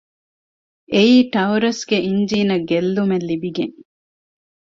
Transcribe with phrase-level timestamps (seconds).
[0.93, 3.75] އެއީ ޓައުރަސްގެ އިންޖީނަށް ގެއްލުމެއް ލިބިގެން